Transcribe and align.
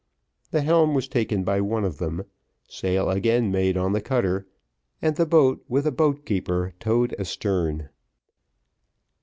The 0.49 0.63
helm 0.63 0.95
was 0.95 1.07
taken 1.07 1.43
by 1.43 1.61
one 1.61 1.83
of 1.85 1.99
them; 1.99 2.23
sail 2.67 3.11
again 3.11 3.51
made 3.51 3.77
on 3.77 3.93
the 3.93 4.01
cutter, 4.01 4.47
and 4.99 5.15
the 5.15 5.27
boat 5.27 5.63
with 5.69 5.85
a 5.85 5.91
boat 5.91 6.25
keeper 6.25 6.73
towed 6.79 7.13
astern. 7.19 7.89